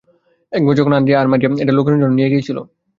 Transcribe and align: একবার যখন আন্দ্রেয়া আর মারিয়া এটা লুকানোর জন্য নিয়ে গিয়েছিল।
একবার 0.51 0.73
যখন 0.79 0.93
আন্দ্রেয়া 0.97 1.19
আর 1.21 1.27
মারিয়া 1.31 1.49
এটা 1.63 1.73
লুকানোর 1.77 2.01
জন্য 2.01 2.13
নিয়ে 2.17 2.31
গিয়েছিল। 2.33 2.57